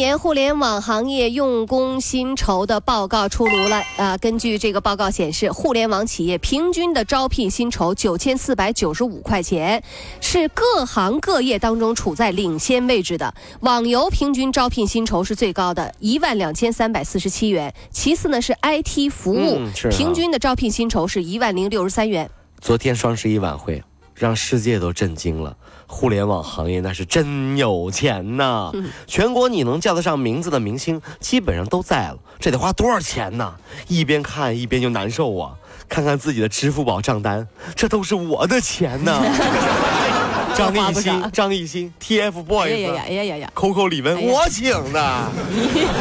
[0.00, 3.82] 年互联网行业用工薪酬的报告出炉了。
[3.98, 9.84] 啊，根据这个报告显示，互联网企业平均的招聘薪酬九千四百九十五块钱，
[10.22, 13.34] 是各行各业当中处在领先位置的。
[13.60, 17.74] 网游平均招聘薪酬是最高的，一万两千三百四十七元。
[17.90, 19.60] 其次呢是 IT 服务，
[19.90, 22.30] 平均的招聘薪酬是一万零六十三元。
[22.58, 23.82] 昨天双十一晚会。
[24.12, 25.56] 让世界都震惊了，
[25.92, 28.70] 互联网行业那是真有钱呐！
[29.08, 33.54] 全国你能叫得上名字的明星基本上都在了，这得花多少钱呢？
[33.88, 35.52] 一边看一边就难受啊！
[35.88, 39.20] 看看自己的支付宝账单，这都是我的钱呐！
[40.54, 45.00] 张艺兴、张艺兴、TFBOYS、哎呀呀呀呀，Coco 李玟，我请的，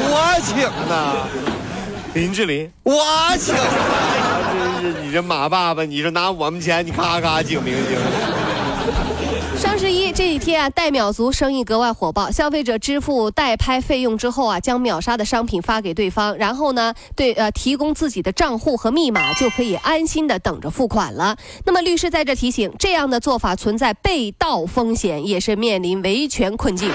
[0.05, 0.55] 我请
[0.87, 1.27] 的。
[2.13, 2.95] 林志玲，我
[3.37, 3.53] 请，
[4.81, 7.97] 真是你这马爸爸，你说拿我们钱，你咔咔请明星。
[9.59, 21.35] 双十一这几天啊，代秒族生意格外火爆，消费者支付代拍费用之后啊，将秒杀的商品发给对方，然后呢，对呃提供自己的账户和密码，就可以安心的等着付款了。
[21.65, 26.89] 那么律师在这提醒，这样的做法存在被盗风险，也是面临维权困境。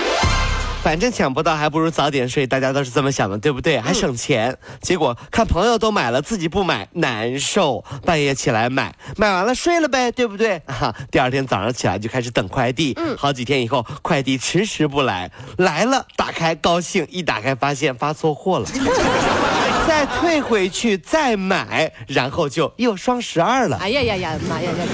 [0.84, 2.46] 反正抢不到，还不如早点睡。
[2.46, 3.80] 大家都是这么想的，对不对？
[3.80, 4.54] 还省钱。
[4.82, 7.82] 结果看朋友都买了，自己不买，难受。
[8.04, 10.60] 半夜起来买，买完了睡了呗，对不对？
[10.68, 12.92] 哈，第二天早上起来就开始等快递。
[12.98, 18.68] 嗯，好几天以后，快递迟迟不来，来了，打开高兴，一打开发现发错货了。
[19.88, 23.78] 再退回去再买，然后就又双十二了。
[23.78, 24.84] 哎呀呀呀，妈呀呀！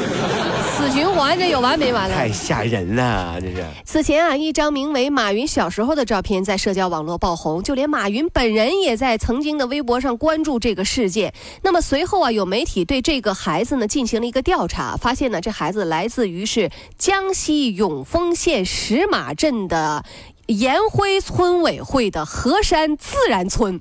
[0.91, 2.15] 死循环，这有完没完了？
[2.15, 3.65] 太吓人了，这是。
[3.85, 11.33] 此前啊，一张名为马云小时候的照片在社交网络爆红，就连马云本人也在曾经的微博上关注这个事件。
[11.63, 20.05] 那么随后啊，有媒体对这个孩子呢进行了一个调查，发现呢，这孩子来自于是江西永丰县石马镇的
[20.47, 23.81] 延辉村委会的河山自然村。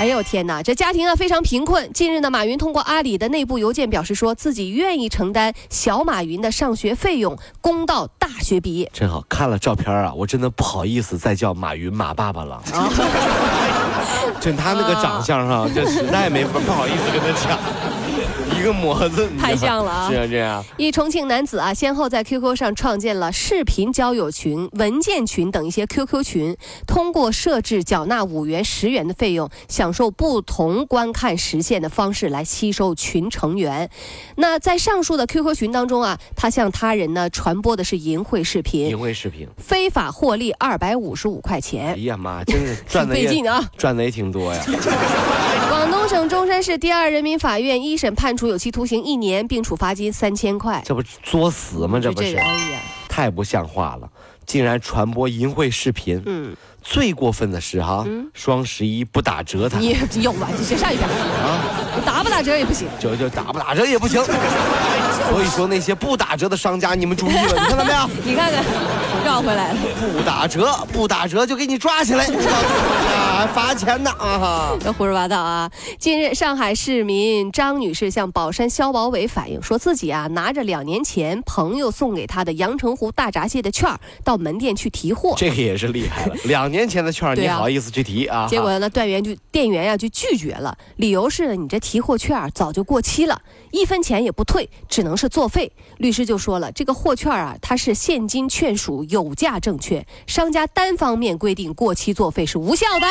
[0.00, 1.92] 哎呦天哪，这家庭啊非常贫困。
[1.92, 8.90] 近日呢，马云通过阿里的内部邮件表示，说自己愿意承担小马云的上学费用，供到大学毕业。
[8.94, 12.62] 真好看了照片啊，我真的不好意思再叫马云马爸爸了。
[14.40, 17.58] 就他那个长相上，这实在没法不好意思跟他讲。
[18.58, 20.08] 一个模子太像了啊！
[20.10, 20.64] 是啊，这样。
[20.76, 26.56] 一重庆男子啊，先后在 QQ 上创建了视频交友群、文件群等一些 QQ 群，
[26.86, 33.88] 通过设置缴纳五元、十元的费用，享受不同观看时限的方式来吸收群成员。
[34.36, 41.94] 那在上述的 QQ 群当中啊，他向他人呢传播的是淫秽视频，淫秽视频，非法获利二百五十五块钱。
[41.94, 44.62] 哎呀妈，真是赚的 费劲啊，赚的也挺多呀。
[45.70, 50.82] 广东省中山市第二人民法院一审判处有期徒刑一年，并处罚金三千块。
[50.86, 52.00] 这不作死吗？
[52.00, 52.34] 这不是，
[53.06, 54.08] 太不像话了！
[54.46, 56.18] 竟然传播淫秽视频。
[56.24, 60.48] 嗯，最过分的是哈，双十一不打折，他你有啊？
[60.58, 61.60] 你先上一边啊！
[62.06, 64.24] 打不打折也不行，就就打不打折也不行。
[65.28, 68.10] 所以说那些不打折的商家，你们注意了，你看到没有？
[68.24, 68.64] 你看看，
[69.24, 69.78] 绕回来了。
[70.12, 74.76] 不打折，不打折就给你抓起来，还罚钱呢啊！
[74.80, 75.70] 这胡说八道啊！
[75.98, 83.88] 近日，上海市民张女士向宝山消保委反映，说自己啊拿着两年前朋友送给她的阳澄湖大闸蟹的券
[84.24, 85.34] 到门店去提货。
[85.36, 88.46] 这个也是厉害了，两年前的券你好意思去提啊？
[88.48, 95.10] 结果呢，店员就店员呀就拒绝了，理由是你这提货券早就过期了，一分钱也不退，只能。
[95.20, 103.06] 是作废，律师就说了，这个货券啊，它是现金券属有价证券，商家单方面规定过期作废是无效的。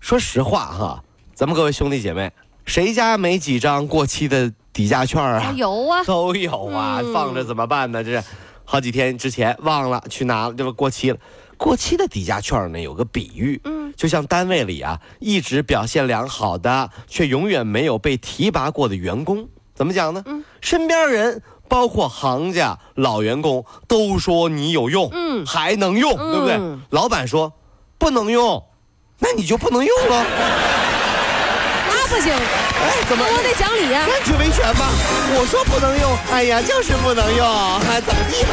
[0.00, 1.04] 说实话哈，
[1.34, 2.32] 咱们各位兄弟姐妹，
[2.64, 5.52] 谁家没几张过期的底价券啊？
[5.56, 8.02] 有啊， 都有啊，放着怎么办呢？
[8.02, 8.24] 这是
[8.64, 11.18] 好几天之前忘了去拿了，这不过期了。
[11.58, 19.46] 过期的抵价券呢，有个比喻，嗯，就像单位里啊，一直表现良好的，却永远没有被提拔过的员工。
[19.74, 20.22] 怎么讲呢？
[20.24, 26.58] 嗯，身边人包括行家、老员工都说你有用，嗯，还能用，对不对？
[26.90, 27.52] 老板说
[27.96, 28.62] 不能用，
[29.20, 30.26] 那你就不能用了。
[31.88, 34.04] 那不行，哎，怎么我得讲理呀？
[34.08, 34.90] 那去维权吧。
[35.38, 37.46] 我说不能用，哎呀，就是不能用，
[37.86, 38.52] 还怎么地吧？